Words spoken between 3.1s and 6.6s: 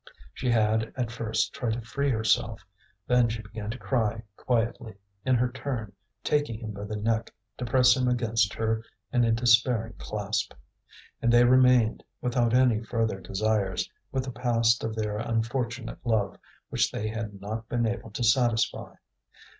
she began to cry quietly, in her turn taking